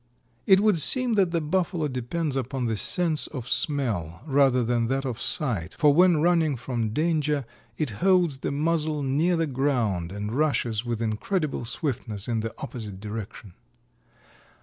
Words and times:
It 0.47 0.61
would 0.61 0.79
seem 0.79 1.13
that 1.13 1.29
the 1.29 1.39
Buffalo 1.39 1.87
depends 1.87 2.35
upon 2.35 2.65
the 2.65 2.75
sense 2.75 3.27
of 3.27 3.47
smell 3.47 4.23
rather 4.25 4.63
than 4.63 4.87
that 4.87 5.05
of 5.05 5.21
sight, 5.21 5.75
for 5.75 5.93
when 5.93 6.19
running 6.21 6.55
from 6.55 6.89
danger 6.89 7.45
it 7.77 7.91
holds 8.01 8.39
the 8.39 8.49
muzzle 8.49 9.03
near 9.03 9.37
the 9.37 9.45
ground 9.45 10.11
and 10.11 10.31
rushes 10.33 10.83
with 10.83 11.03
incredible 11.03 11.65
swiftness 11.65 12.27
in 12.27 12.39
the 12.39 12.51
opposite 12.57 12.99
direction. 12.99 13.53